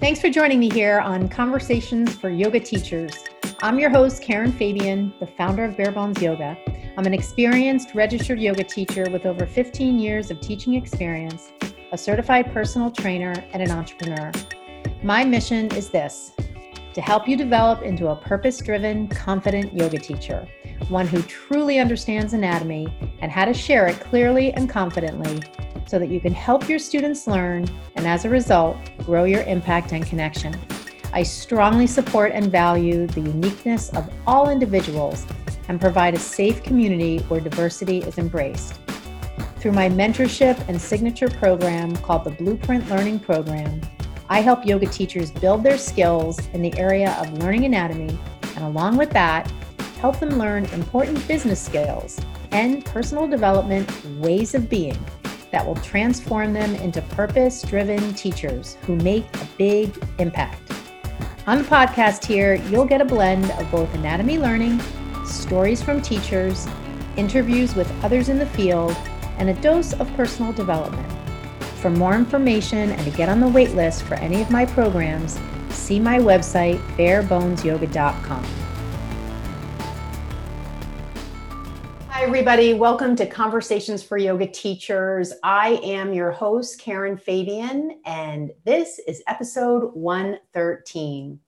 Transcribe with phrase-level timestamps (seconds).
[0.00, 3.12] Thanks for joining me here on Conversations for Yoga Teachers.
[3.60, 6.56] I'm your host, Karen Fabian, the founder of Bare Bones Yoga.
[6.96, 11.52] I'm an experienced registered yoga teacher with over 15 years of teaching experience,
[11.92, 14.32] a certified personal trainer, and an entrepreneur.
[15.02, 16.32] My mission is this
[16.94, 20.48] to help you develop into a purpose driven, confident yoga teacher,
[20.88, 22.88] one who truly understands anatomy
[23.20, 25.42] and how to share it clearly and confidently
[25.90, 27.66] so that you can help your students learn
[27.96, 30.56] and as a result, grow your impact and connection.
[31.12, 35.26] I strongly support and value the uniqueness of all individuals
[35.66, 38.78] and provide a safe community where diversity is embraced.
[39.56, 43.80] Through my mentorship and signature program called the Blueprint Learning Program,
[44.28, 48.16] I help yoga teachers build their skills in the area of learning anatomy,
[48.54, 49.50] and along with that,
[50.00, 52.20] help them learn important business skills
[52.52, 54.96] and personal development ways of being
[55.50, 60.60] that will transform them into purpose driven teachers who make a big impact.
[61.46, 64.80] On the podcast here, you'll get a blend of both anatomy learning,
[65.24, 66.66] stories from teachers,
[67.16, 68.96] interviews with others in the field,
[69.38, 71.10] and a dose of personal development.
[71.80, 75.40] For more information and to get on the wait list for any of my programs,
[75.70, 78.59] see my website, barebonesyoga.com.
[82.20, 82.74] Hi, everybody.
[82.74, 85.32] Welcome to Conversations for Yoga Teachers.
[85.42, 91.40] I am your host, Karen Fabian, and this is episode 113.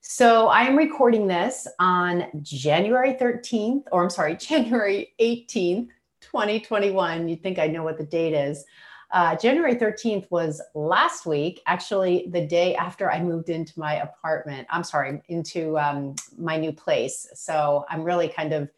[0.00, 5.88] So I am recording this on January 13th, or I'm sorry, January 18th,
[6.22, 7.28] 2021.
[7.28, 8.64] You'd think I know what the date is.
[9.10, 14.66] Uh, January 13th was last week, actually, the day after I moved into my apartment.
[14.70, 17.28] I'm sorry, into um, my new place.
[17.34, 18.70] So I'm really kind of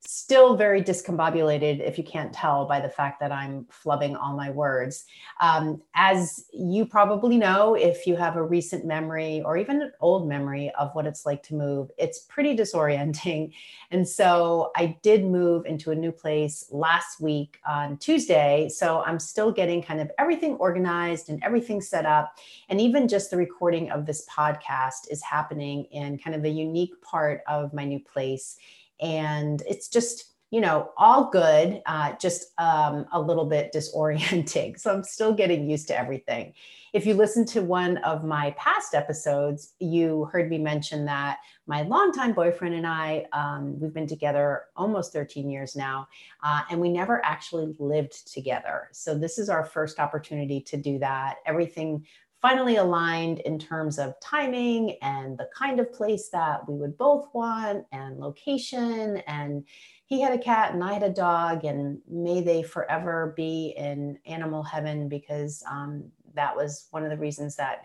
[0.00, 4.50] still very discombobulated if you can't tell by the fact that I'm flubbing all my
[4.50, 5.04] words.
[5.40, 10.28] Um, as you probably know, if you have a recent memory or even an old
[10.28, 13.52] memory of what it's like to move, it's pretty disorienting.
[13.90, 18.68] And so I did move into a new place last week on Tuesday.
[18.68, 22.36] So I'm still getting kind of everything organized and everything set up.
[22.68, 27.00] And even just the recording of this podcast is happening in kind of a unique
[27.00, 28.58] part of my new place
[29.00, 34.78] and it's just you know all good uh, just um, a little bit disorienting.
[34.78, 36.54] So i'm still getting used to everything.
[36.94, 41.82] If you listen to one of my past episodes you heard me mention that my
[41.82, 46.08] longtime boyfriend and i um, we've been together almost 13 years now
[46.42, 48.88] uh, and we never actually lived together.
[48.92, 51.36] So this is our first opportunity to do that.
[51.44, 52.06] Everything
[52.40, 57.26] finally aligned in terms of timing and the kind of place that we would both
[57.32, 59.18] want and location.
[59.26, 59.64] And
[60.06, 64.18] he had a cat and i had a dog and may they forever be in
[64.24, 66.04] animal heaven because um,
[66.34, 67.84] that was one of the reasons that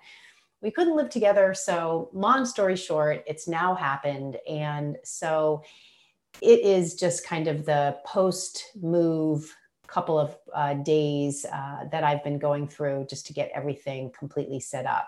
[0.62, 1.54] we couldn't live together.
[1.54, 4.38] So long story short it's now happened.
[4.48, 5.64] And so
[6.42, 9.56] it is just kind of the post move
[9.88, 14.60] couple of uh, days uh, that I've been going through just to get everything completely
[14.60, 15.08] set up.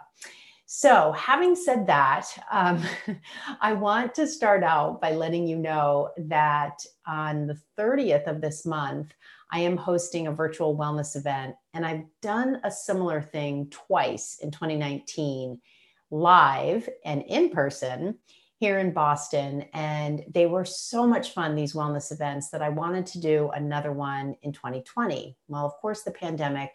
[0.67, 2.81] So, having said that, um,
[3.61, 8.65] I want to start out by letting you know that on the 30th of this
[8.65, 9.13] month,
[9.51, 11.55] I am hosting a virtual wellness event.
[11.75, 15.61] And I've done a similar thing twice in 2019,
[16.09, 18.17] live and in person
[18.65, 19.63] here in Boston.
[19.75, 23.91] And they were so much fun, these wellness events, that I wanted to do another
[23.91, 25.37] one in 2020.
[25.47, 26.71] Well, of course, the pandemic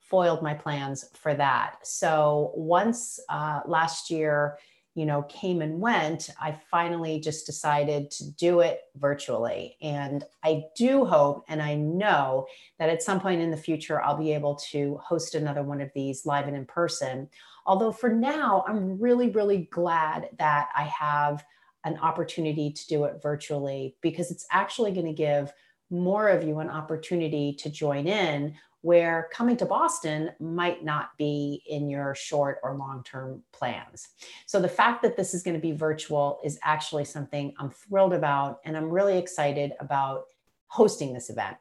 [0.00, 1.76] foiled my plans for that.
[1.82, 4.58] So once uh, last year,
[4.94, 9.78] you know, came and went, I finally just decided to do it virtually.
[9.80, 14.18] And I do hope and I know that at some point in the future, I'll
[14.18, 17.30] be able to host another one of these live and in person.
[17.70, 21.44] Although for now, I'm really, really glad that I have
[21.84, 25.52] an opportunity to do it virtually because it's actually going to give
[25.88, 31.62] more of you an opportunity to join in where coming to Boston might not be
[31.68, 34.08] in your short or long term plans.
[34.46, 38.14] So, the fact that this is going to be virtual is actually something I'm thrilled
[38.14, 40.24] about, and I'm really excited about
[40.66, 41.56] hosting this event.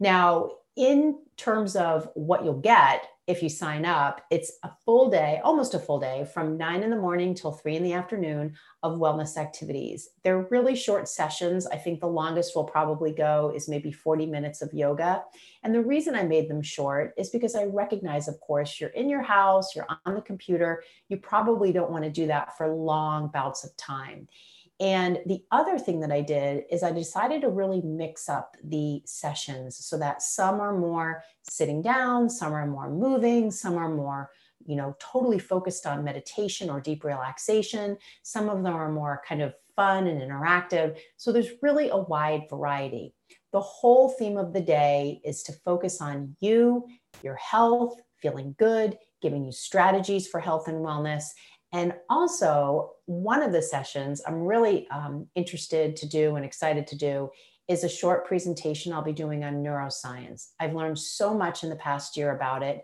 [0.00, 5.40] Now, in terms of what you'll get, if you sign up, it's a full day,
[5.42, 8.98] almost a full day from nine in the morning till three in the afternoon of
[8.98, 10.10] wellness activities.
[10.22, 11.66] They're really short sessions.
[11.66, 15.24] I think the longest we'll probably go is maybe 40 minutes of yoga.
[15.64, 19.08] And the reason I made them short is because I recognize, of course, you're in
[19.08, 20.84] your house, you're on the computer.
[21.08, 24.28] You probably don't want to do that for long bouts of time.
[24.78, 29.00] And the other thing that I did is I decided to really mix up the
[29.06, 34.30] sessions so that some are more sitting down, some are more moving, some are more
[34.66, 37.96] you know, totally focused on meditation or deep relaxation.
[38.22, 40.98] Some of them are more kind of fun and interactive.
[41.16, 43.14] So there's really a wide variety.
[43.52, 46.86] The whole theme of the day is to focus on you,
[47.22, 51.24] your health, feeling good, giving you strategies for health and wellness.
[51.72, 56.96] And also, one of the sessions I'm really um, interested to do and excited to
[56.96, 57.30] do
[57.68, 60.50] is a short presentation I'll be doing on neuroscience.
[60.60, 62.82] I've learned so much in the past year about it.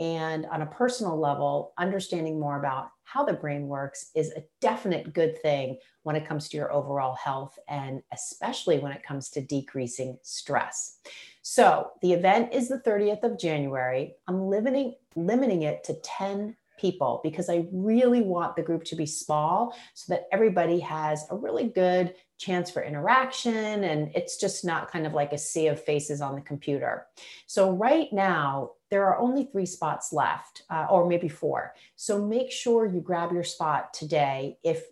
[0.00, 5.12] And on a personal level, understanding more about how the brain works is a definite
[5.12, 9.40] good thing when it comes to your overall health and especially when it comes to
[9.40, 10.98] decreasing stress.
[11.42, 14.14] So, the event is the 30th of January.
[14.26, 19.06] I'm limiting limiting it to 10 people because I really want the group to be
[19.06, 24.90] small so that everybody has a really good chance for interaction and it's just not
[24.90, 27.06] kind of like a sea of faces on the computer.
[27.46, 31.74] So, right now, there are only three spots left, uh, or maybe four.
[31.96, 34.84] So, make sure you grab your spot today if,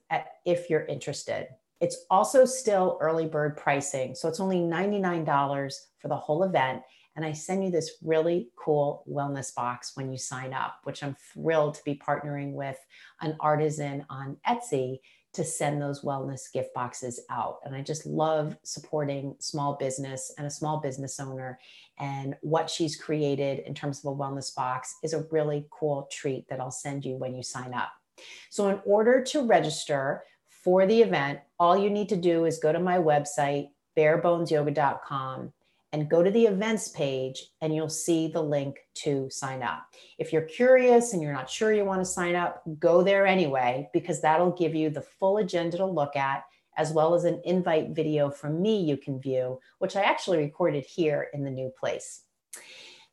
[0.45, 1.49] if you're interested.
[1.81, 4.15] It's also still early bird pricing.
[4.15, 6.83] So, it's only $99 for the whole event
[7.17, 11.17] and I send you this really cool wellness box when you sign up, which I'm
[11.33, 12.79] thrilled to be partnering with
[13.21, 15.01] an artisan on Etsy
[15.35, 17.59] to send those wellness gift boxes out.
[17.65, 21.59] And I just love supporting small business and a small business owner.
[21.99, 26.49] And what she's created in terms of a wellness box is a really cool treat
[26.49, 27.93] that I'll send you when you sign up.
[28.51, 32.71] So, in order to register for the event, all you need to do is go
[32.71, 35.53] to my website, barebonesyoga.com
[35.93, 39.87] and go to the events page and you'll see the link to sign up.
[40.19, 43.89] If you're curious and you're not sure you want to sign up, go there anyway,
[43.93, 46.45] because that'll give you the full agenda to look at,
[46.77, 50.85] as well as an invite video from me you can view, which I actually recorded
[50.85, 52.23] here in the new place.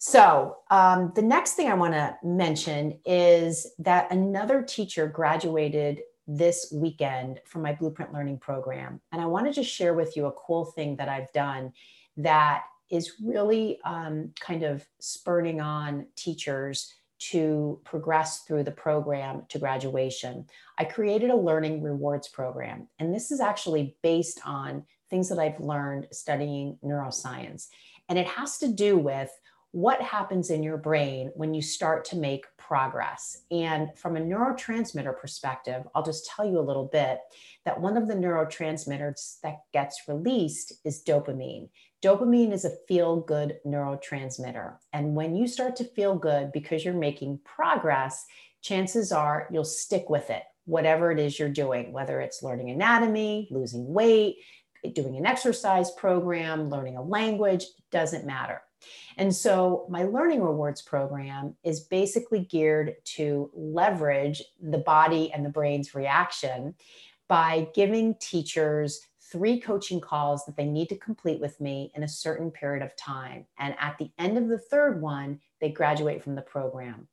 [0.01, 6.71] So, um, the next thing I want to mention is that another teacher graduated this
[6.73, 9.01] weekend from my Blueprint Learning program.
[9.11, 11.73] And I want to share with you a cool thing that I've done
[12.19, 19.59] that is really um, kind of spurring on teachers to progress through the program to
[19.59, 20.45] graduation.
[20.77, 25.59] I created a learning rewards program, and this is actually based on things that I've
[25.59, 27.67] learned studying neuroscience.
[28.07, 29.29] And it has to do with
[29.71, 33.43] what happens in your brain when you start to make progress.
[33.51, 37.19] And from a neurotransmitter perspective, I'll just tell you a little bit
[37.65, 41.69] that one of the neurotransmitters that gets released is dopamine.
[42.01, 44.75] Dopamine is a feel good neurotransmitter.
[44.93, 48.25] And when you start to feel good because you're making progress,
[48.61, 53.49] chances are you'll stick with it, whatever it is you're doing, whether it's learning anatomy,
[53.51, 54.37] losing weight,
[54.93, 58.61] doing an exercise program, learning a language, doesn't matter.
[59.17, 65.49] And so, my Learning Rewards program is basically geared to leverage the body and the
[65.49, 66.75] brain's reaction
[67.27, 72.07] by giving teachers three coaching calls that they need to complete with me in a
[72.07, 73.45] certain period of time.
[73.57, 77.07] And at the end of the third one, they graduate from the program.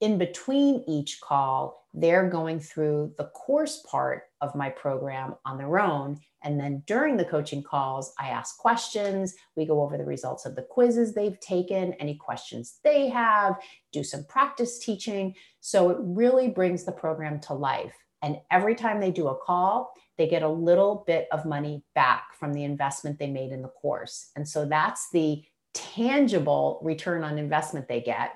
[0.00, 5.78] In between each call, they're going through the course part of my program on their
[5.78, 6.20] own.
[6.42, 9.34] And then during the coaching calls, I ask questions.
[9.56, 13.56] We go over the results of the quizzes they've taken, any questions they have,
[13.92, 15.34] do some practice teaching.
[15.60, 17.94] So it really brings the program to life.
[18.22, 22.34] And every time they do a call, they get a little bit of money back
[22.38, 24.30] from the investment they made in the course.
[24.36, 25.44] And so that's the
[25.74, 28.34] tangible return on investment they get.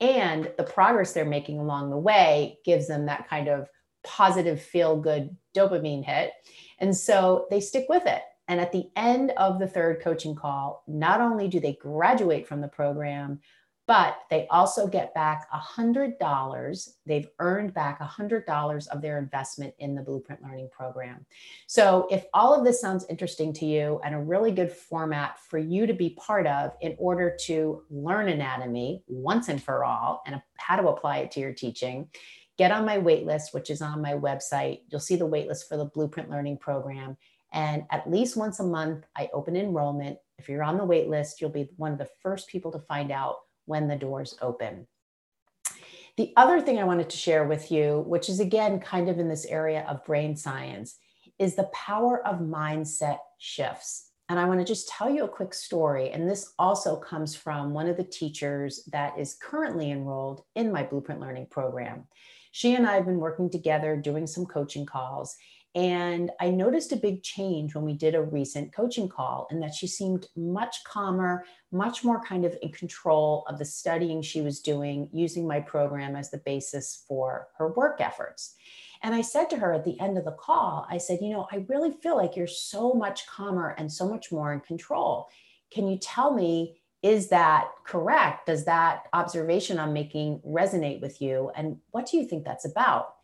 [0.00, 3.68] And the progress they're making along the way gives them that kind of
[4.04, 6.30] positive, feel good dopamine hit.
[6.78, 8.22] And so they stick with it.
[8.48, 12.60] And at the end of the third coaching call, not only do they graduate from
[12.60, 13.40] the program,
[13.86, 16.88] but they also get back $100.
[17.06, 21.24] They've earned back $100 of their investment in the Blueprint Learning Program.
[21.68, 25.58] So, if all of this sounds interesting to you and a really good format for
[25.58, 30.42] you to be part of in order to learn anatomy once and for all and
[30.56, 32.08] how to apply it to your teaching,
[32.58, 34.80] get on my waitlist, which is on my website.
[34.90, 37.16] You'll see the waitlist for the Blueprint Learning Program.
[37.52, 40.18] And at least once a month, I open enrollment.
[40.38, 43.36] If you're on the waitlist, you'll be one of the first people to find out
[43.66, 44.86] when the doors open.
[46.16, 49.28] The other thing I wanted to share with you, which is again kind of in
[49.28, 50.96] this area of brain science,
[51.38, 54.10] is the power of mindset shifts.
[54.28, 56.10] And I want to just tell you a quick story.
[56.10, 60.82] And this also comes from one of the teachers that is currently enrolled in my
[60.82, 62.04] Blueprint Learning program.
[62.50, 65.36] She and I have been working together doing some coaching calls.
[65.76, 69.74] And I noticed a big change when we did a recent coaching call, and that
[69.74, 74.60] she seemed much calmer, much more kind of in control of the studying she was
[74.60, 78.54] doing, using my program as the basis for her work efforts.
[79.02, 81.46] And I said to her at the end of the call, I said, You know,
[81.52, 85.28] I really feel like you're so much calmer and so much more in control.
[85.70, 88.46] Can you tell me, is that correct?
[88.46, 91.50] Does that observation I'm making resonate with you?
[91.54, 93.15] And what do you think that's about?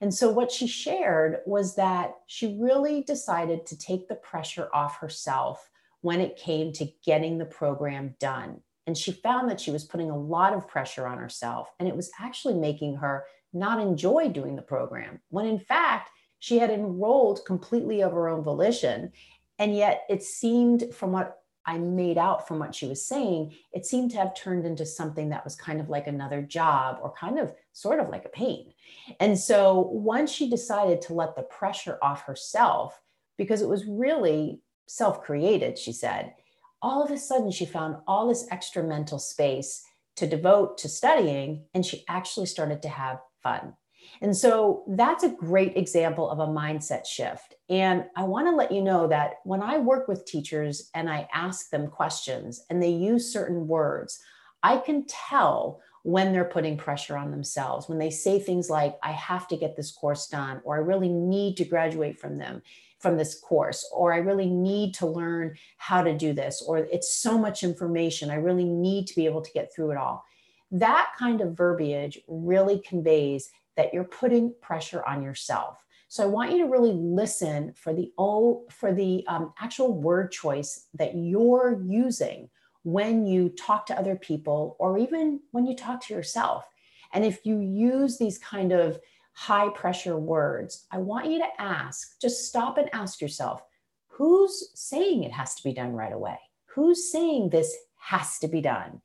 [0.00, 4.98] And so, what she shared was that she really decided to take the pressure off
[4.98, 5.70] herself
[6.00, 8.60] when it came to getting the program done.
[8.86, 11.96] And she found that she was putting a lot of pressure on herself, and it
[11.96, 16.10] was actually making her not enjoy doing the program, when in fact,
[16.40, 19.12] she had enrolled completely of her own volition.
[19.58, 23.86] And yet, it seemed from what I made out from what she was saying, it
[23.86, 27.38] seemed to have turned into something that was kind of like another job or kind
[27.38, 28.72] of sort of like a pain.
[29.20, 33.00] And so once she decided to let the pressure off herself,
[33.38, 36.34] because it was really self created, she said,
[36.82, 39.82] all of a sudden she found all this extra mental space
[40.16, 43.74] to devote to studying, and she actually started to have fun.
[44.20, 47.54] And so that's a great example of a mindset shift.
[47.68, 51.28] And I want to let you know that when I work with teachers and I
[51.32, 54.20] ask them questions and they use certain words,
[54.62, 59.12] I can tell when they're putting pressure on themselves, when they say things like, I
[59.12, 62.62] have to get this course done, or I really need to graduate from them
[62.98, 67.14] from this course, or I really need to learn how to do this, or it's
[67.14, 68.30] so much information.
[68.30, 70.24] I really need to be able to get through it all.
[70.70, 75.84] That kind of verbiage really conveys that you're putting pressure on yourself.
[76.08, 80.30] So I want you to really listen for the oh, for the um, actual word
[80.30, 82.50] choice that you're using
[82.84, 86.66] when you talk to other people or even when you talk to yourself.
[87.12, 89.00] And if you use these kind of
[89.32, 93.62] high pressure words, I want you to ask, just stop and ask yourself,
[94.06, 96.38] who's saying it has to be done right away?
[96.66, 99.00] Who's saying this has to be done?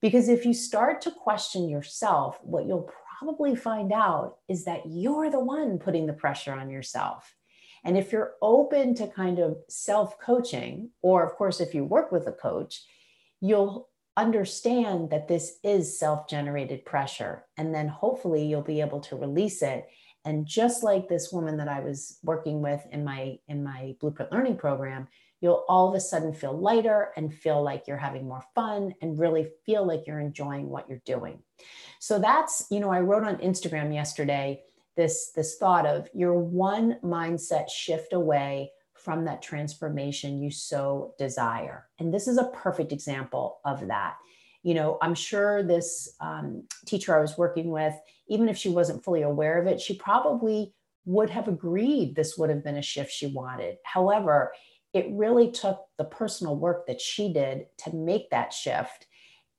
[0.00, 2.90] Because if you start to question yourself, what you'll
[3.22, 7.34] probably find out is that you're the one putting the pressure on yourself.
[7.84, 12.12] And if you're open to kind of self coaching, or of course, if you work
[12.12, 12.82] with a coach,
[13.40, 17.44] you'll understand that this is self generated pressure.
[17.56, 19.86] And then hopefully you'll be able to release it.
[20.24, 24.32] And just like this woman that I was working with in my in my blueprint
[24.32, 25.08] learning program,
[25.42, 29.18] you'll all of a sudden feel lighter and feel like you're having more fun and
[29.18, 31.42] really feel like you're enjoying what you're doing.
[31.98, 34.62] So that's, you know, I wrote on Instagram yesterday
[34.96, 41.88] this this thought of you're one mindset shift away from that transformation you so desire.
[41.98, 44.16] And this is a perfect example of that.
[44.62, 47.94] You know, I'm sure this um, teacher I was working with,
[48.28, 50.72] even if she wasn't fully aware of it, she probably
[51.04, 53.78] would have agreed this would have been a shift she wanted.
[53.84, 54.52] However,
[54.92, 59.06] it really took the personal work that she did to make that shift.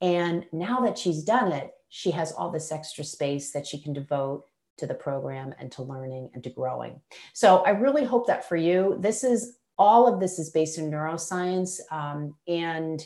[0.01, 3.93] And now that she's done it, she has all this extra space that she can
[3.93, 4.45] devote
[4.77, 6.99] to the program and to learning and to growing.
[7.33, 10.89] So I really hope that for you, this is all of this is based in
[10.89, 11.79] neuroscience.
[11.91, 13.03] Um, and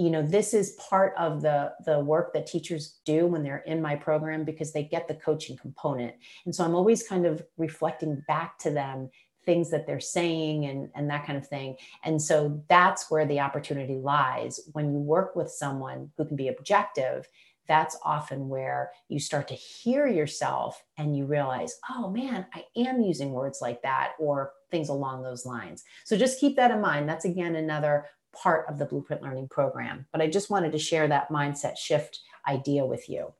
[0.00, 3.82] you know this is part of the the work that teachers do when they're in
[3.82, 6.14] my program because they get the coaching component
[6.46, 9.10] and so i'm always kind of reflecting back to them
[9.50, 11.74] things that they're saying and, and that kind of thing.
[12.04, 14.60] And so that's where the opportunity lies.
[14.74, 17.26] When you work with someone who can be objective,
[17.66, 23.00] that's often where you start to hear yourself and you realize, oh man, I am
[23.00, 25.82] using words like that or things along those lines.
[26.04, 27.08] So just keep that in mind.
[27.08, 30.06] That's again another part of the Blueprint Learning Program.
[30.12, 33.32] But I just wanted to share that mindset shift idea with you.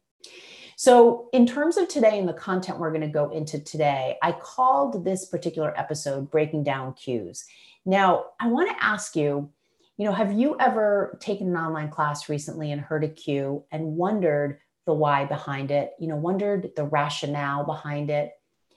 [0.80, 4.32] So, in terms of today and the content we're going to go into today, I
[4.32, 7.44] called this particular episode Breaking Down Cues.
[7.84, 9.50] Now, I want to ask you,
[9.98, 13.94] you know, have you ever taken an online class recently and heard a cue and
[13.94, 15.92] wondered the why behind it?
[15.98, 18.32] You know, wondered the rationale behind it?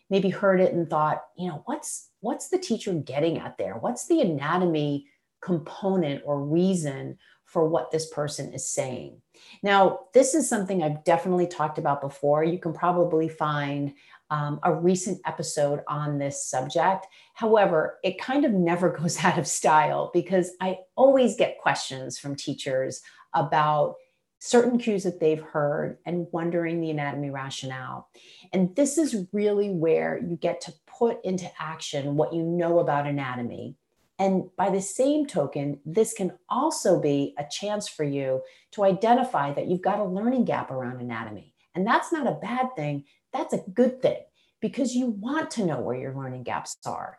[0.09, 3.75] Maybe heard it and thought, you know, what's what's the teacher getting at there?
[3.75, 5.07] What's the anatomy
[5.41, 7.17] component or reason
[7.53, 9.21] for what this person is saying.
[9.61, 12.43] Now, this is something I've definitely talked about before.
[12.43, 13.93] You can probably find
[14.29, 17.07] um, a recent episode on this subject.
[17.33, 22.35] However, it kind of never goes out of style because I always get questions from
[22.35, 23.01] teachers
[23.33, 23.95] about
[24.39, 28.09] certain cues that they've heard and wondering the anatomy rationale.
[28.51, 33.07] And this is really where you get to put into action what you know about
[33.07, 33.77] anatomy
[34.19, 38.41] and by the same token, this can also be a chance for you
[38.71, 41.53] to identify that you've got a learning gap around anatomy.
[41.75, 44.21] And that's not a bad thing, that's a good thing
[44.61, 47.17] because you want to know where your learning gaps are.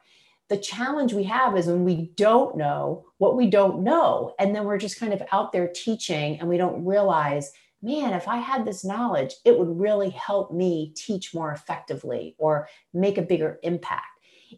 [0.48, 4.34] The challenge we have is when we don't know what we don't know.
[4.38, 7.50] And then we're just kind of out there teaching and we don't realize,
[7.82, 12.68] man, if I had this knowledge, it would really help me teach more effectively or
[12.92, 14.06] make a bigger impact.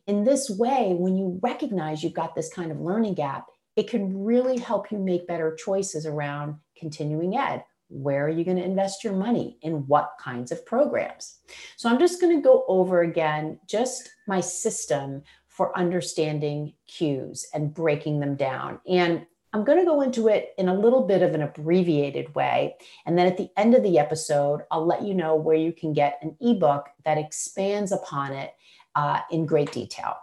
[0.06, 4.24] In this way, when you recognize you've got this kind of learning gap, it can
[4.24, 7.64] really help you make better choices around continuing ed.
[7.88, 9.58] Where are you going to invest your money?
[9.62, 11.38] In what kinds of programs?
[11.76, 17.72] So I'm just going to go over again just my system for understanding cues and
[17.72, 18.80] breaking them down.
[18.88, 22.74] And I'm going to go into it in a little bit of an abbreviated way.
[23.06, 25.94] And then at the end of the episode, I'll let you know where you can
[25.94, 28.52] get an ebook that expands upon it
[28.96, 30.16] uh, in great detail.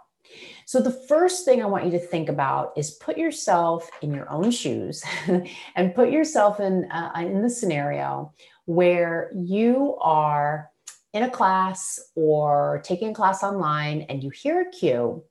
[0.66, 4.30] So, the first thing I want you to think about is put yourself in your
[4.30, 5.02] own shoes
[5.76, 8.32] and put yourself in, uh, in the scenario
[8.66, 10.70] where you are
[11.12, 15.22] in a class or taking a class online and you hear a cue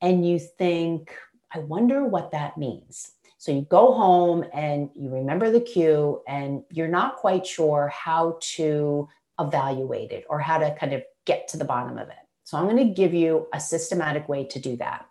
[0.00, 1.12] and you think,
[1.52, 3.12] I wonder what that means.
[3.38, 8.38] So you go home and you remember the cue and you're not quite sure how
[8.40, 9.08] to
[9.40, 12.23] evaluate it or how to kind of get to the bottom of it.
[12.44, 15.06] So I'm going to give you a systematic way to do that.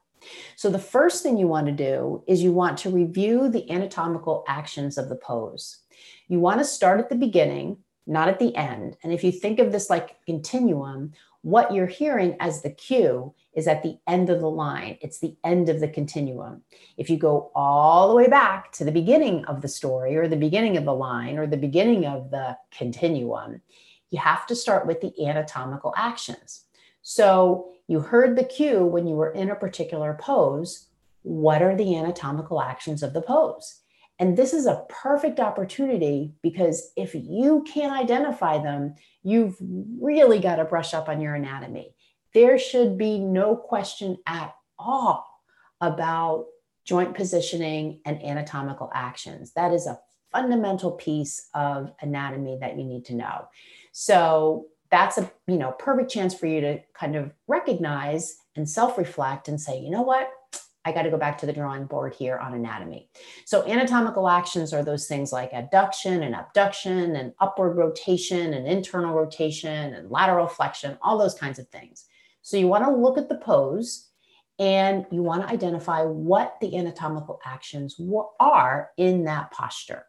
[0.55, 4.45] So the first thing you want to do is you want to review the anatomical
[4.47, 5.79] actions of the pose.
[6.27, 8.97] You want to start at the beginning, not at the end.
[9.03, 13.67] And if you think of this like continuum, what you're hearing as the cue is
[13.67, 14.97] at the end of the line.
[15.01, 16.61] It's the end of the continuum.
[16.97, 20.37] If you go all the way back to the beginning of the story or the
[20.37, 23.61] beginning of the line or the beginning of the continuum,
[24.09, 26.63] you have to start with the anatomical actions.
[27.03, 30.88] So you heard the cue when you were in a particular pose.
[31.22, 33.81] What are the anatomical actions of the pose?
[34.19, 40.57] And this is a perfect opportunity because if you can't identify them, you've really got
[40.57, 41.93] to brush up on your anatomy.
[42.33, 45.25] There should be no question at all
[45.81, 46.45] about
[46.86, 49.51] joint positioning and anatomical actions.
[49.53, 50.00] That is a
[50.31, 53.48] fundamental piece of anatomy that you need to know.
[53.91, 59.48] So that's a you know perfect chance for you to kind of recognize and self-reflect
[59.48, 60.29] and say you know what
[60.85, 63.09] I got to go back to the drawing board here on anatomy.
[63.46, 69.15] So, anatomical actions are those things like adduction and abduction and upward rotation and internal
[69.15, 72.05] rotation and lateral flexion, all those kinds of things.
[72.41, 74.09] So, you want to look at the pose
[74.59, 77.96] and you want to identify what the anatomical actions
[78.41, 80.05] are in that posture.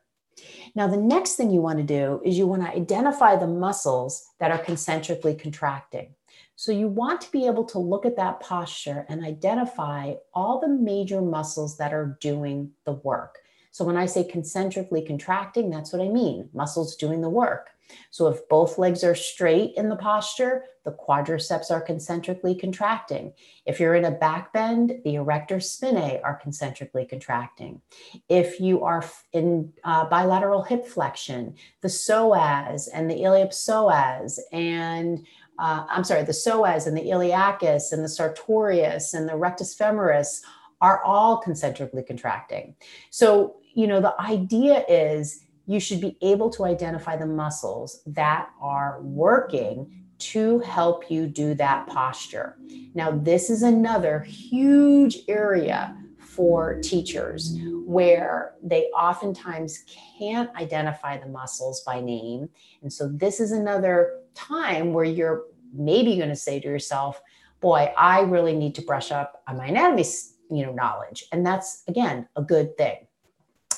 [0.75, 4.27] Now, the next thing you want to do is you want to identify the muscles
[4.40, 6.14] that are concentrically contracting.
[6.57, 10.68] So, you want to be able to look at that posture and identify all the
[10.68, 13.38] major muscles that are doing the work.
[13.70, 17.70] So, when I say concentrically contracting, that's what I mean muscles doing the work.
[18.11, 23.33] So if both legs are straight in the posture, the quadriceps are concentrically contracting.
[23.64, 27.81] If you're in a back bend, the erector spinae are concentrically contracting.
[28.29, 35.27] If you are in uh, bilateral hip flexion, the psoas and the iliopsoas and
[35.59, 40.40] uh, I'm sorry, the psoas and the iliacus and the sartorius and the rectus femoris
[40.81, 42.75] are all concentrically contracting.
[43.11, 48.50] So, you know, the idea is you should be able to identify the muscles that
[48.61, 52.57] are working to help you do that posture.
[52.94, 59.85] Now, this is another huge area for teachers where they oftentimes
[60.18, 62.48] can't identify the muscles by name.
[62.83, 67.20] And so, this is another time where you're maybe going to say to yourself,
[67.61, 70.05] Boy, I really need to brush up on my anatomy
[70.50, 71.24] you know, knowledge.
[71.33, 73.07] And that's, again, a good thing.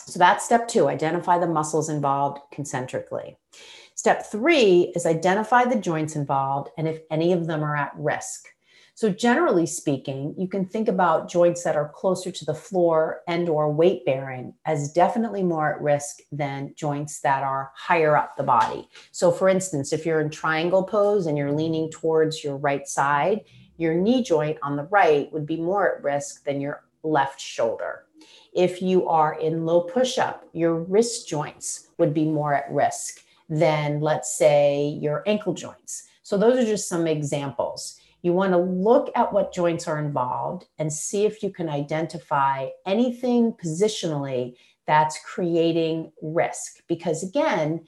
[0.06, 3.36] So that's step two identify the muscles involved concentrically.
[3.96, 8.46] Step three is identify the joints involved and if any of them are at risk.
[8.94, 13.48] So generally speaking, you can think about joints that are closer to the floor and
[13.48, 18.42] or weight bearing as definitely more at risk than joints that are higher up the
[18.42, 18.88] body.
[19.12, 23.42] So for instance, if you're in triangle pose and you're leaning towards your right side,
[23.76, 28.05] your knee joint on the right would be more at risk than your left shoulder.
[28.56, 33.20] If you are in low push up, your wrist joints would be more at risk
[33.50, 36.04] than, let's say, your ankle joints.
[36.22, 38.00] So, those are just some examples.
[38.22, 42.68] You want to look at what joints are involved and see if you can identify
[42.86, 44.54] anything positionally
[44.86, 46.78] that's creating risk.
[46.88, 47.84] Because again,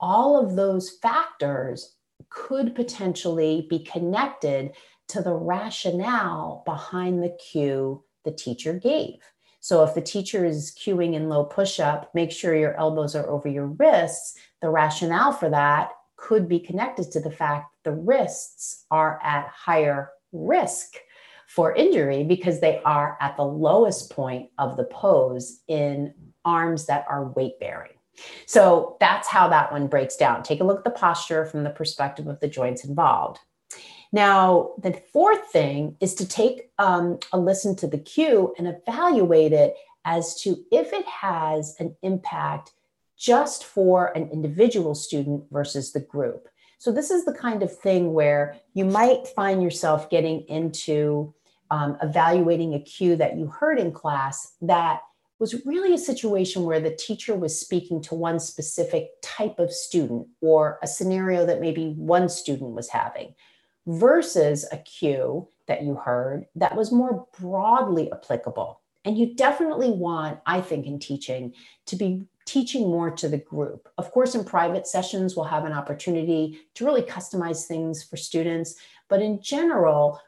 [0.00, 1.94] all of those factors
[2.30, 4.72] could potentially be connected
[5.08, 9.18] to the rationale behind the cue the teacher gave.
[9.66, 13.28] So if the teacher is cueing in low push up, make sure your elbows are
[13.28, 14.38] over your wrists.
[14.62, 20.12] The rationale for that could be connected to the fact the wrists are at higher
[20.30, 20.94] risk
[21.48, 27.04] for injury because they are at the lowest point of the pose in arms that
[27.08, 27.94] are weight bearing.
[28.46, 30.44] So that's how that one breaks down.
[30.44, 33.40] Take a look at the posture from the perspective of the joints involved.
[34.12, 39.52] Now, the fourth thing is to take um, a listen to the cue and evaluate
[39.52, 42.72] it as to if it has an impact
[43.18, 46.48] just for an individual student versus the group.
[46.78, 51.34] So, this is the kind of thing where you might find yourself getting into
[51.70, 55.00] um, evaluating a cue that you heard in class that
[55.38, 60.26] was really a situation where the teacher was speaking to one specific type of student
[60.40, 63.34] or a scenario that maybe one student was having
[63.86, 68.80] versus a cue that you heard that was more broadly applicable.
[69.04, 71.54] And you definitely want, I think, in teaching
[71.86, 73.88] to be teaching more to the group.
[73.98, 78.76] Of course, in private sessions, we'll have an opportunity to really customize things for students.
[79.08, 80.20] But in general,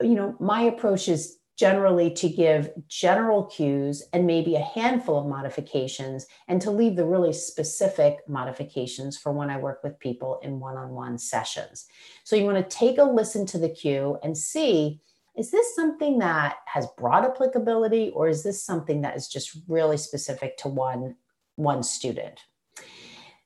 [0.00, 5.26] you know, my approach is generally to give general cues and maybe a handful of
[5.26, 10.58] modifications and to leave the really specific modifications for when I work with people in
[10.58, 11.84] one-on-one sessions.
[12.24, 15.02] So you want to take a listen to the cue and see
[15.36, 19.98] is this something that has broad applicability or is this something that is just really
[19.98, 21.14] specific to one
[21.56, 22.40] one student?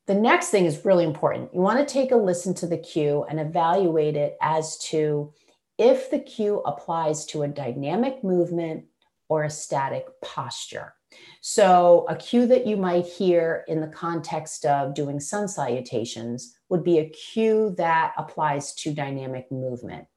[0.05, 1.53] The next thing is really important.
[1.53, 5.33] You want to take a listen to the cue and evaluate it as to
[5.77, 8.85] if the cue applies to a dynamic movement
[9.29, 10.93] or a static posture.
[11.41, 16.83] So, a cue that you might hear in the context of doing sun salutations would
[16.83, 20.07] be a cue that applies to dynamic movement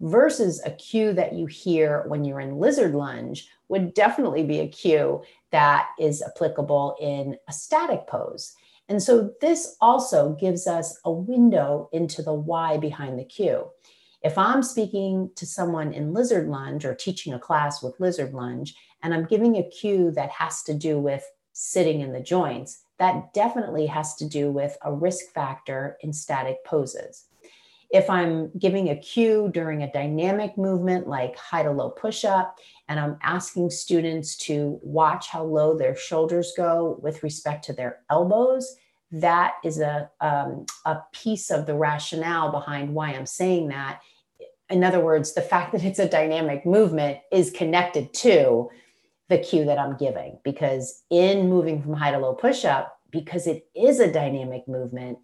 [0.00, 4.68] versus a cue that you hear when you're in lizard lunge would definitely be a
[4.68, 8.54] cue that is applicable in a static pose.
[8.88, 13.70] And so, this also gives us a window into the why behind the cue.
[14.24, 18.74] If I'm speaking to someone in lizard lunge or teaching a class with lizard lunge,
[19.02, 23.34] and I'm giving a cue that has to do with sitting in the joints, that
[23.34, 27.26] definitely has to do with a risk factor in static poses.
[27.90, 32.58] If I'm giving a cue during a dynamic movement like high to low push up,
[32.88, 38.00] and I'm asking students to watch how low their shoulders go with respect to their
[38.08, 38.74] elbows,
[39.12, 44.00] that is a, um, a piece of the rationale behind why I'm saying that
[44.74, 48.70] in other words, the fact that it's a dynamic movement is connected to
[49.28, 53.46] the cue that I'm giving because in moving from high to low push up, because
[53.46, 55.18] it is a dynamic movement,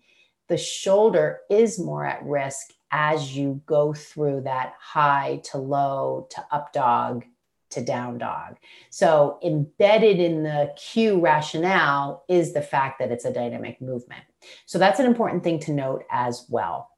[0.49, 6.47] the shoulder is more at risk as you go through that high to low to
[6.53, 7.25] up dog
[7.71, 8.57] to down dog.
[8.91, 14.23] So, embedded in the cue rationale is the fact that it's a dynamic movement.
[14.67, 16.90] So, that's an important thing to note as well.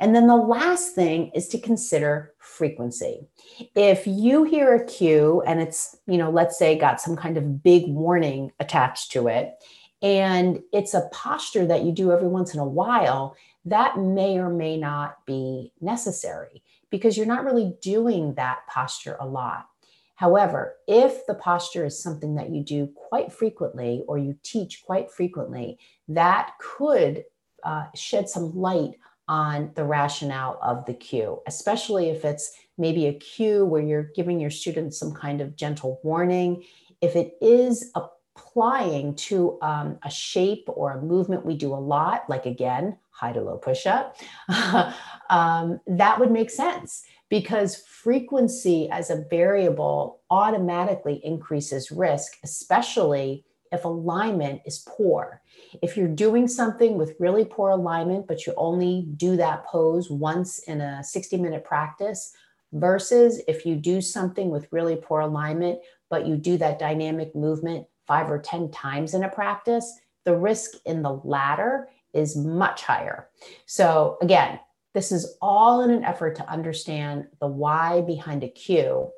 [0.00, 3.26] And then the last thing is to consider frequency.
[3.74, 7.62] If you hear a cue and it's, you know, let's say got some kind of
[7.62, 9.54] big warning attached to it,
[10.02, 14.48] and it's a posture that you do every once in a while, that may or
[14.48, 19.66] may not be necessary because you're not really doing that posture a lot.
[20.16, 25.10] However, if the posture is something that you do quite frequently or you teach quite
[25.10, 25.78] frequently,
[26.08, 27.24] that could
[27.62, 28.96] uh, shed some light
[29.30, 34.40] on the rationale of the cue, especially if it's maybe a cue where you're giving
[34.40, 36.64] your students some kind of gentle warning.
[37.00, 42.28] If it is applying to um, a shape or a movement we do a lot,
[42.28, 44.16] like again, high to low push up,
[45.30, 53.84] um, that would make sense because frequency as a variable automatically increases risk, especially if
[53.84, 55.42] alignment is poor.
[55.82, 60.58] If you're doing something with really poor alignment, but you only do that pose once
[60.60, 62.32] in a 60 minute practice,
[62.72, 67.86] versus if you do something with really poor alignment, but you do that dynamic movement
[68.06, 73.28] five or 10 times in a practice, the risk in the latter is much higher.
[73.66, 74.58] So, again,
[74.94, 79.08] this is all in an effort to understand the why behind a cue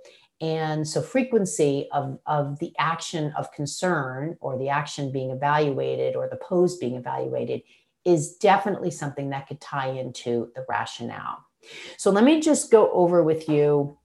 [0.42, 6.28] and so, frequency of, of the action of concern or the action being evaluated or
[6.28, 7.62] the pose being evaluated
[8.04, 11.38] is definitely something that could tie into the rationale.
[11.96, 13.96] So, let me just go over with you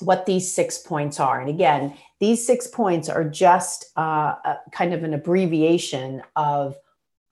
[0.00, 1.40] what these six points are.
[1.40, 6.74] And again, these six points are just uh, a, kind of an abbreviation of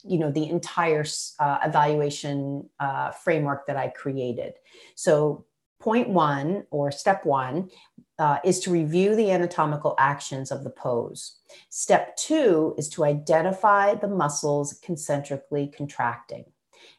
[0.06, 1.06] you know the entire
[1.38, 4.52] uh, evaluation uh, framework that I created.
[4.96, 5.46] So
[5.84, 7.68] point one or step one
[8.18, 11.40] uh, is to review the anatomical actions of the pose.
[11.68, 16.46] Step two is to identify the muscles concentrically contracting.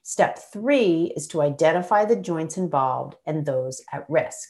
[0.03, 4.49] Step three is to identify the joints involved and those at risk.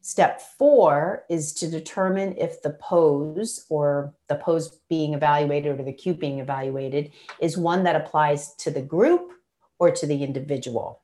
[0.00, 5.92] Step four is to determine if the pose or the pose being evaluated or the
[5.92, 9.32] cue being evaluated is one that applies to the group
[9.78, 11.00] or to the individual.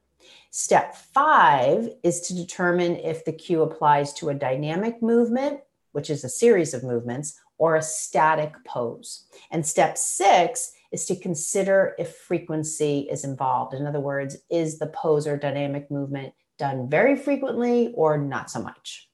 [0.56, 5.58] Step five is to determine if the cue applies to a dynamic movement,
[5.90, 9.26] which is a series of movements, or a static pose.
[9.50, 13.74] And step six is to consider if frequency is involved.
[13.74, 18.62] In other words, is the pose or dynamic movement done very frequently or not so
[18.62, 19.08] much.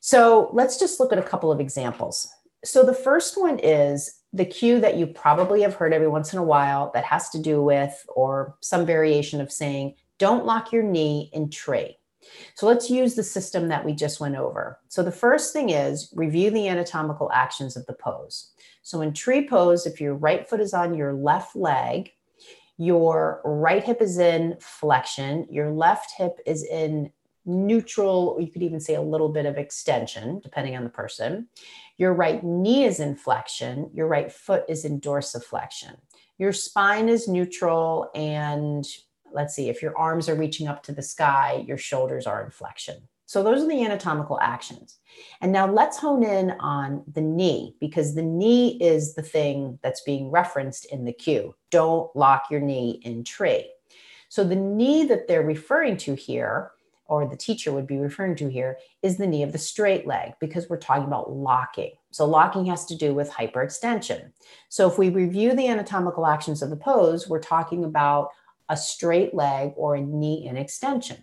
[0.00, 2.28] So let's just look at a couple of examples.
[2.64, 6.40] So the first one is the cue that you probably have heard every once in
[6.40, 10.84] a while that has to do with, or some variation of saying, don't lock your
[10.84, 11.96] knee in tree.
[12.54, 14.78] So let's use the system that we just went over.
[14.88, 18.52] So the first thing is review the anatomical actions of the pose.
[18.82, 22.12] So in tree pose, if your right foot is on your left leg,
[22.76, 27.10] your right hip is in flexion, your left hip is in
[27.46, 31.48] neutral, you could even say a little bit of extension, depending on the person.
[31.96, 35.96] Your right knee is in flexion, your right foot is in dorsiflexion.
[36.38, 38.86] Your spine is neutral, and
[39.32, 42.50] let's see, if your arms are reaching up to the sky, your shoulders are in
[42.50, 43.08] flexion.
[43.30, 44.98] So those are the anatomical actions.
[45.40, 50.00] And now let's hone in on the knee because the knee is the thing that's
[50.00, 51.54] being referenced in the cue.
[51.70, 53.70] Don't lock your knee in tree.
[54.30, 56.72] So the knee that they're referring to here,
[57.06, 60.32] or the teacher would be referring to here, is the knee of the straight leg
[60.40, 61.92] because we're talking about locking.
[62.10, 64.32] So locking has to do with hyperextension.
[64.70, 68.30] So if we review the anatomical actions of the pose, we're talking about
[68.70, 71.18] a straight leg or a knee in extension.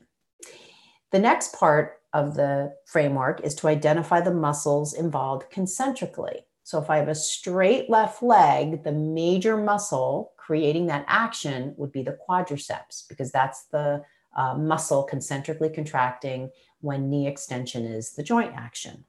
[1.11, 6.45] The next part of the framework is to identify the muscles involved concentrically.
[6.63, 11.91] So if I have a straight left leg, the major muscle creating that action would
[11.91, 14.03] be the quadriceps because that's the
[14.35, 19.05] uh, muscle concentrically contracting when knee extension is the joint action.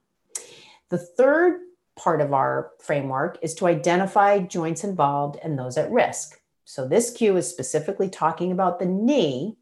[0.89, 1.59] The third
[1.97, 6.38] part of our framework is to identify joints involved and those at risk.
[6.69, 9.57] So this cue is specifically talking about the knee.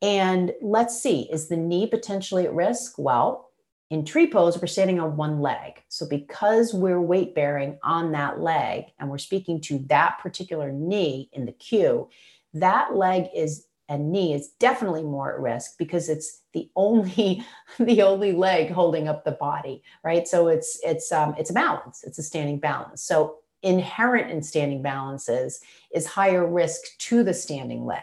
[0.00, 2.94] And let's see, is the knee potentially at risk?
[2.98, 3.50] Well,
[3.90, 5.82] in tree pose, we're standing on one leg.
[5.88, 11.30] So because we're weight bearing on that leg and we're speaking to that particular knee
[11.32, 12.08] in the cue,
[12.54, 17.44] that leg is and knee is definitely more at risk because it's the only
[17.80, 22.04] the only leg holding up the body right so it's it's um it's a balance
[22.04, 25.60] it's a standing balance so inherent in standing balances
[25.94, 28.02] is higher risk to the standing leg.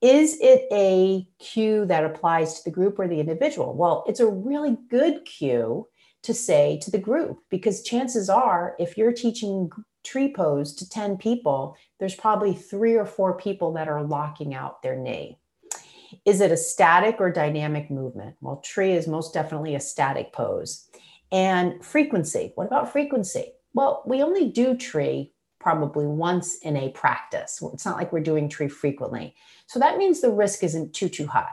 [0.00, 3.74] Is it a cue that applies to the group or the individual?
[3.74, 5.88] Well, it's a really good cue
[6.22, 9.70] to say to the group because chances are, if you're teaching
[10.04, 14.82] tree pose to 10 people, there's probably three or four people that are locking out
[14.82, 15.38] their knee.
[16.24, 18.36] Is it a static or dynamic movement?
[18.40, 20.88] Well, tree is most definitely a static pose.
[21.32, 22.52] And frequency.
[22.56, 23.52] What about frequency?
[23.74, 27.62] Well, we only do tree probably once in a practice.
[27.72, 29.34] It's not like we're doing tree frequently.
[29.66, 31.52] So that means the risk isn't too, too high.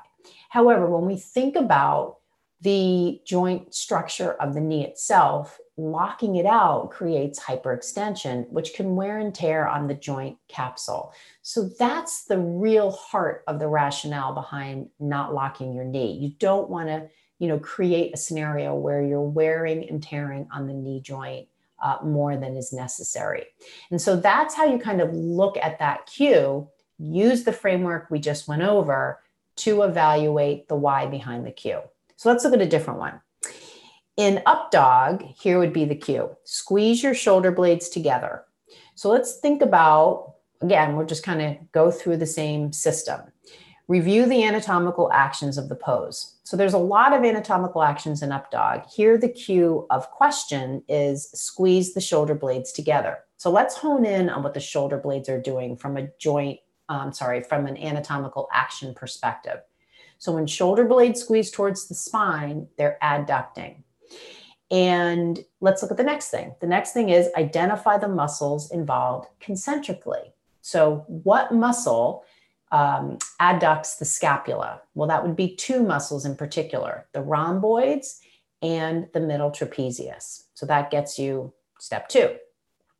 [0.49, 2.17] However, when we think about
[2.61, 9.19] the joint structure of the knee itself, locking it out creates hyperextension, which can wear
[9.19, 11.13] and tear on the joint capsule.
[11.43, 16.17] So that's the real heart of the rationale behind not locking your knee.
[16.17, 20.65] You don't want to, you know, create a scenario where you're wearing and tearing on
[20.65, 21.47] the knee joint
[21.81, 23.45] uh, more than is necessary.
[23.91, 28.19] And so that's how you kind of look at that cue, use the framework we
[28.19, 29.21] just went over
[29.57, 31.81] to evaluate the why behind the cue.
[32.15, 33.21] So let's look at a different one.
[34.15, 38.43] In up dog, here would be the cue squeeze your shoulder blades together.
[38.95, 43.21] So let's think about, again, we'll just kind of go through the same system.
[43.87, 46.35] Review the anatomical actions of the pose.
[46.43, 48.83] So there's a lot of anatomical actions in up dog.
[48.93, 53.19] Here, the cue of question is squeeze the shoulder blades together.
[53.37, 57.13] So let's hone in on what the shoulder blades are doing from a joint, um,
[57.13, 59.59] sorry, from an anatomical action perspective.
[60.17, 63.83] So when shoulder blades squeeze towards the spine, they're adducting.
[64.69, 66.55] And let's look at the next thing.
[66.59, 70.33] The next thing is identify the muscles involved concentrically.
[70.61, 72.25] So, what muscle
[72.71, 74.81] um, adducts the scapula?
[74.93, 78.21] Well, that would be two muscles in particular the rhomboids
[78.61, 80.43] and the middle trapezius.
[80.53, 82.35] So that gets you step two.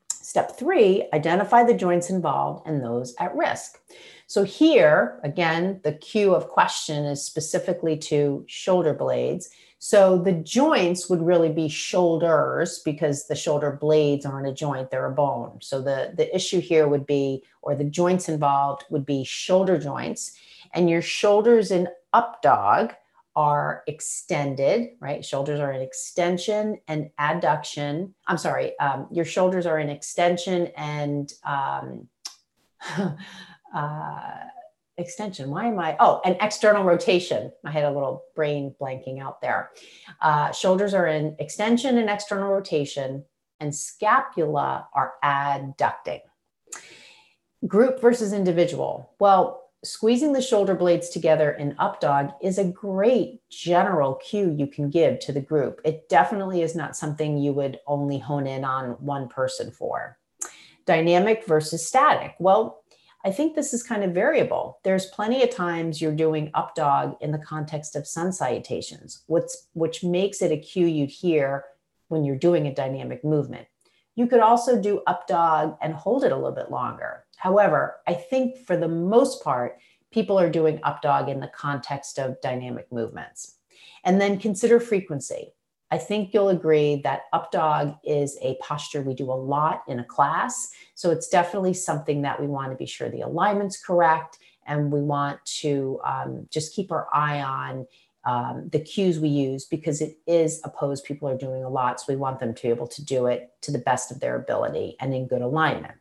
[0.10, 3.80] Step three, identify the joints involved and those at risk.
[4.28, 9.50] So here, again, the cue of question is specifically to shoulder blades.
[9.80, 15.06] So the joints would really be shoulders because the shoulder blades aren't a joint, they're
[15.06, 15.60] a bone.
[15.62, 20.36] So the, the issue here would be, or the joints involved would be shoulder joints.
[20.74, 22.94] And your shoulders in up dog
[23.36, 25.24] are extended, right?
[25.24, 28.14] Shoulders are an extension and adduction.
[28.26, 32.08] I'm sorry, um, your shoulders are an extension and um,
[33.76, 34.40] uh,
[34.98, 35.50] extension.
[35.50, 35.96] Why am I?
[36.00, 37.52] Oh, an external rotation.
[37.66, 39.72] I had a little brain blanking out there.
[40.22, 43.24] Uh, shoulders are in extension and external rotation,
[43.60, 46.22] and scapula are adducting.
[47.68, 49.12] Group versus individual.
[49.20, 54.68] Well, squeezing the shoulder blades together in up dog is a great general cue you
[54.68, 55.82] can give to the group.
[55.86, 60.18] It definitely is not something you would only hone in on one person for.
[60.86, 62.36] Dynamic versus static.
[62.40, 62.82] Well,
[63.28, 64.80] I think this is kind of variable.
[64.86, 70.02] There's plenty of times you're doing up dog in the context of sun salutations, which,
[70.02, 71.66] makes it a cue you'd hear
[72.08, 73.68] when you're doing a dynamic movement.
[74.16, 77.26] You could also do up dog and hold it a little bit longer.
[77.36, 79.78] However, I think for the most part,
[80.10, 83.58] people are doing up dog in the context of dynamic movements.
[84.06, 85.52] And then consider frequency.
[85.90, 90.00] I think you'll agree that up dog is a posture we do a lot in
[90.00, 90.70] a class.
[90.96, 95.02] So it's definitely something that we want to be sure the alignment's correct and we
[95.02, 97.88] want to um, just keep our eye on
[98.26, 102.02] um, the cues we use because it is a pose people are doing a lot.
[102.02, 104.36] So we want them to be able to do it to the best of their
[104.36, 105.96] ability and in good alignment.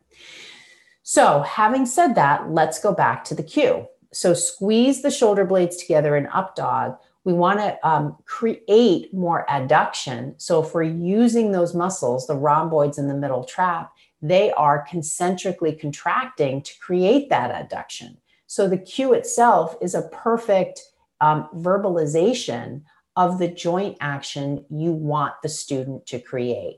[1.03, 3.87] So, having said that, let's go back to the cue.
[4.11, 9.45] So, squeeze the shoulder blades together in up dog we want to um, create more
[9.49, 10.33] adduction.
[10.37, 15.73] So if we're using those muscles, the rhomboids in the middle trap, they are concentrically
[15.73, 18.15] contracting to create that adduction.
[18.45, 20.83] So the cue itself is a perfect
[21.19, 22.83] um, verbalization
[23.17, 26.77] of the joint action you want the student to create.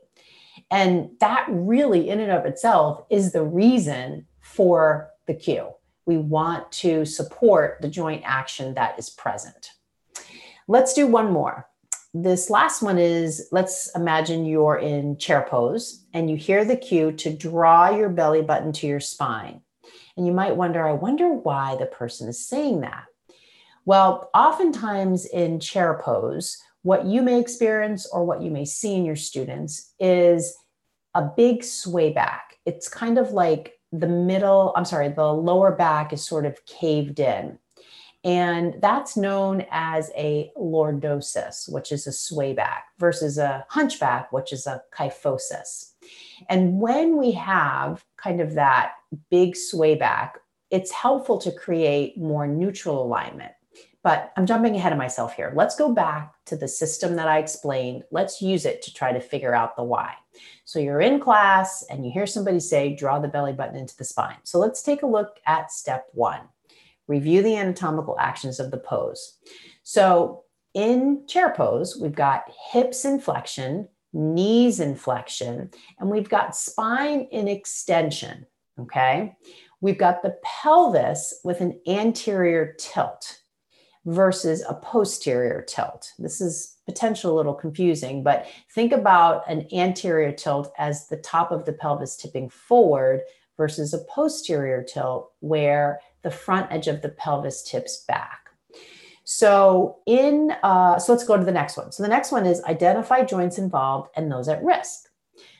[0.71, 5.69] And that really, in and of itself, is the reason for the cue.
[6.07, 9.73] We want to support the joint action that is present.
[10.71, 11.67] Let's do one more.
[12.13, 17.11] This last one is let's imagine you're in chair pose and you hear the cue
[17.13, 19.61] to draw your belly button to your spine.
[20.15, 23.05] And you might wonder, I wonder why the person is saying that.
[23.85, 29.05] Well, oftentimes in chair pose, what you may experience or what you may see in
[29.05, 30.55] your students is
[31.15, 32.57] a big sway back.
[32.67, 37.19] It's kind of like the middle, I'm sorry, the lower back is sort of caved
[37.19, 37.57] in.
[38.23, 44.67] And that's known as a lordosis, which is a swayback, versus a hunchback, which is
[44.67, 45.93] a kyphosis.
[46.49, 48.93] And when we have kind of that
[49.29, 50.33] big swayback,
[50.69, 53.53] it's helpful to create more neutral alignment.
[54.03, 55.51] But I'm jumping ahead of myself here.
[55.55, 58.03] Let's go back to the system that I explained.
[58.11, 60.13] Let's use it to try to figure out the why.
[60.63, 64.05] So you're in class and you hear somebody say, draw the belly button into the
[64.05, 64.37] spine.
[64.43, 66.41] So let's take a look at step one
[67.09, 69.39] review the anatomical actions of the pose.
[69.83, 70.43] So
[70.73, 77.27] in chair pose, we've got hips in flexion, knees in flexion, and we've got spine
[77.31, 78.45] in extension.
[78.79, 79.35] Okay.
[79.81, 83.39] We've got the pelvis with an anterior tilt
[84.05, 86.11] versus a posterior tilt.
[86.19, 91.51] This is potentially a little confusing, but think about an anterior tilt as the top
[91.51, 93.21] of the pelvis tipping forward
[93.57, 98.49] versus a posterior tilt where the front edge of the pelvis tips back.
[99.23, 101.91] So in uh, so let's go to the next one.
[101.91, 105.09] So the next one is identify joints involved and those at risk.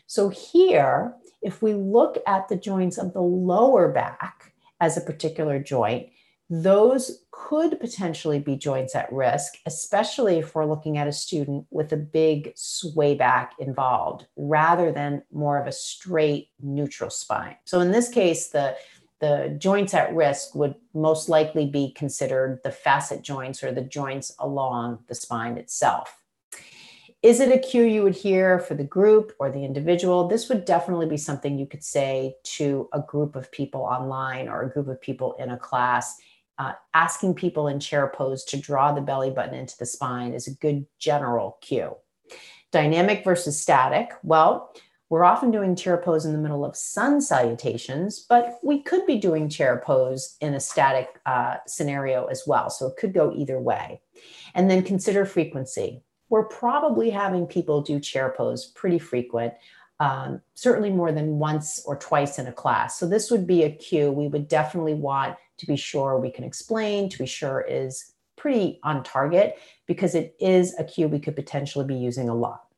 [0.07, 5.59] So here, if we look at the joints of the lower back as a particular
[5.59, 6.09] joint,
[6.49, 11.93] those could potentially be joints at risk, especially if we're looking at a student with
[11.93, 17.55] a big sway back involved rather than more of a straight neutral spine.
[17.65, 18.75] So in this case, the
[19.19, 24.33] the joints at risk would most likely be considered the facet joints or the joints
[24.39, 26.21] along the spine itself.
[27.21, 30.29] Is it a cue you would hear for the group or the individual?
[30.29, 34.61] This would definitely be something you could say to a group of people online or
[34.61, 36.17] a group of people in a class
[36.59, 40.47] uh, asking people in chair pose to draw the belly button into the spine is
[40.47, 41.95] a good general cue.
[42.71, 44.11] Dynamic versus static.
[44.23, 44.75] Well,
[45.09, 49.17] we're often doing chair pose in the middle of sun salutations, but we could be
[49.17, 52.69] doing chair pose in a static uh, scenario as well.
[52.69, 54.01] So it could go either way.
[54.53, 56.03] And then consider frequency.
[56.29, 59.53] We're probably having people do chair pose pretty frequent
[59.99, 62.97] um, certainly more than once or twice in a class.
[62.97, 66.45] So this would be a cue we would definitely want to be sure we can
[66.45, 71.35] explain, to be sure is pretty on target because it is a cue we could
[71.35, 72.68] potentially be using a lot.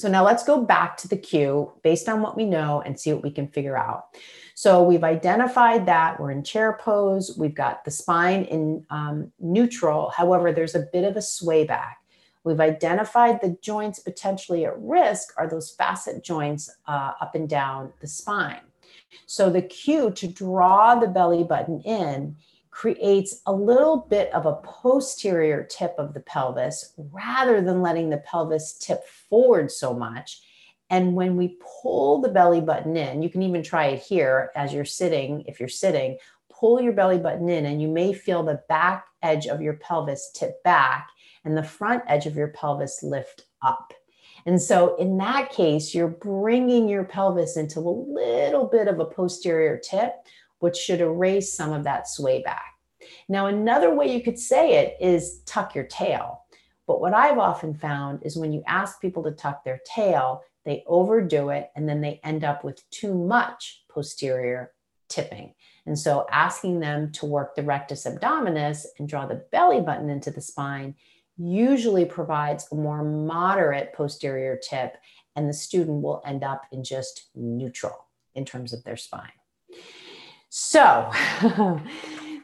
[0.00, 3.12] So now let's go back to the cue based on what we know and see
[3.12, 4.06] what we can figure out.
[4.54, 7.36] So we've identified that we're in chair pose.
[7.38, 10.10] We've got the spine in um, neutral.
[10.10, 11.98] However, there's a bit of a sway back.
[12.44, 17.92] We've identified the joints potentially at risk are those facet joints uh, up and down
[18.00, 18.62] the spine.
[19.26, 22.36] So the cue to draw the belly button in
[22.70, 28.18] creates a little bit of a posterior tip of the pelvis rather than letting the
[28.18, 30.40] pelvis tip forward so much.
[30.88, 34.72] And when we pull the belly button in, you can even try it here as
[34.72, 35.44] you're sitting.
[35.46, 36.18] If you're sitting,
[36.50, 40.30] pull your belly button in, and you may feel the back edge of your pelvis
[40.34, 41.08] tip back
[41.44, 43.92] and the front edge of your pelvis lift up.
[44.46, 49.04] And so, in that case, you're bringing your pelvis into a little bit of a
[49.04, 50.14] posterior tip,
[50.60, 52.74] which should erase some of that sway back.
[53.28, 56.42] Now, another way you could say it is tuck your tail.
[56.86, 60.84] But what I've often found is when you ask people to tuck their tail, they
[60.86, 64.72] overdo it and then they end up with too much posterior
[65.08, 65.54] tipping.
[65.86, 70.30] And so, asking them to work the rectus abdominis and draw the belly button into
[70.30, 70.94] the spine
[71.36, 74.96] usually provides a more moderate posterior tip,
[75.36, 79.39] and the student will end up in just neutral in terms of their spine.
[80.50, 81.10] So,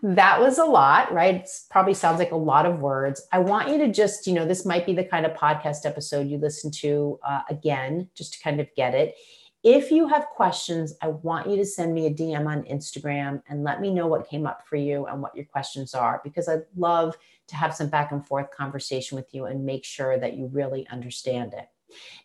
[0.03, 1.35] that was a lot, right?
[1.37, 3.27] It probably sounds like a lot of words.
[3.33, 6.29] I want you to just, you know, this might be the kind of podcast episode
[6.29, 9.17] you listen to uh, again, just to kind of get it.
[9.65, 13.65] If you have questions, I want you to send me a DM on Instagram and
[13.65, 16.63] let me know what came up for you and what your questions are, because I'd
[16.77, 17.17] love
[17.49, 20.87] to have some back and forth conversation with you and make sure that you really
[20.89, 21.69] understand it.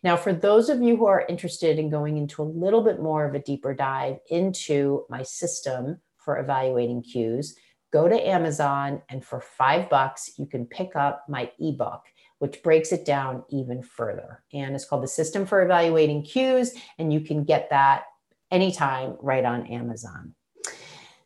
[0.02, 3.24] Now, for those of you who are interested in going into a little bit more
[3.24, 7.56] of a deeper dive into my system for evaluating cues,
[7.92, 12.02] go to Amazon and for five bucks, you can pick up my ebook
[12.42, 14.42] which breaks it down even further.
[14.52, 18.06] And it's called the System for Evaluating Cues, and you can get that
[18.50, 20.34] anytime right on Amazon.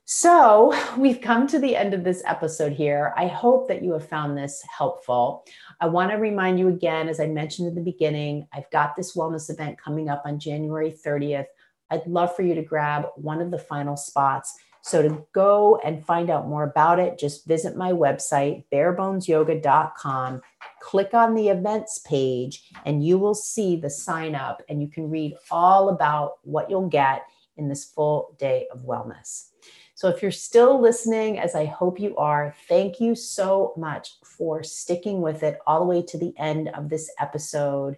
[0.09, 3.13] So, we've come to the end of this episode here.
[3.17, 5.45] I hope that you have found this helpful.
[5.81, 9.17] I want to remind you again, as I mentioned in the beginning, I've got this
[9.17, 11.47] wellness event coming up on January 30th.
[11.91, 14.55] I'd love for you to grab one of the final spots.
[14.83, 20.41] So to go and find out more about it, just visit my website, barebonesyoga.com,
[20.83, 25.11] click on the events page, and you will see the sign up and you can
[25.11, 27.23] read all about what you'll get
[27.57, 29.49] in this full day of wellness.
[29.97, 34.63] So if you're still listening, as I hope you are, thank you so much for
[34.63, 37.97] sticking with it all the way to the end of this episode.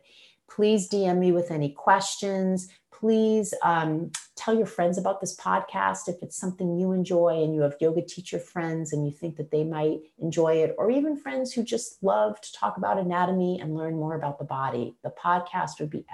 [0.49, 2.69] Please DM me with any questions
[2.99, 7.61] please um, tell your friends about this podcast if it's something you enjoy and you
[7.61, 11.53] have yoga teacher friends and you think that they might enjoy it, or even friends
[11.53, 14.97] who just love to talk about anatomy and learn more about the body.
[15.05, 16.05] The podcast would be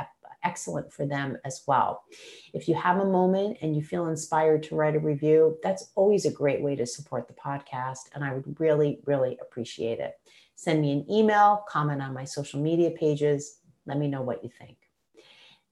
[0.44, 2.04] excellent for them as well.
[2.52, 6.26] If you have a moment and you feel inspired to write a review, that's always
[6.26, 8.10] a great way to support the podcast.
[8.14, 10.14] And I would really, really appreciate it.
[10.56, 13.58] Send me an email, comment on my social media pages.
[13.86, 14.76] Let me know what you think.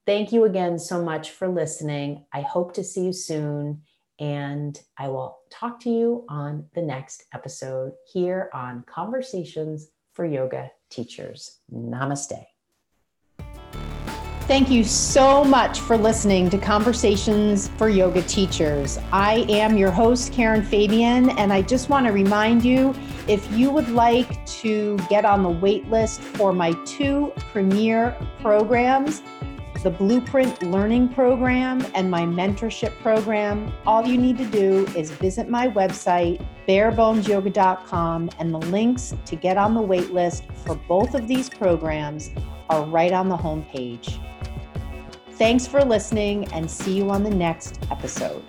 [0.05, 2.25] Thank you again so much for listening.
[2.33, 3.83] I hope to see you soon.
[4.19, 10.71] And I will talk to you on the next episode here on Conversations for Yoga
[10.91, 11.61] Teachers.
[11.73, 12.52] Namaste.
[14.49, 18.99] Thank you so much for listening to Conversations for Yoga Teachers.
[19.13, 22.93] I am your host, Karen Fabian, and I just want to remind you
[23.29, 29.23] if you would like to get on the wait list for my two premier programs,
[29.83, 35.49] the Blueprint Learning Program and my mentorship program, all you need to do is visit
[35.49, 41.51] my website, barebonesyoga.com, and the links to get on the waitlist for both of these
[41.51, 42.31] programs
[42.71, 44.21] are right on the homepage.
[45.33, 48.45] Thanks for listening and see you on the next episode.